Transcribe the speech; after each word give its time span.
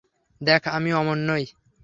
দেখ 0.41 0.61
আমি 0.67 0.89
অমন 0.93 1.19
নই। 1.27 1.43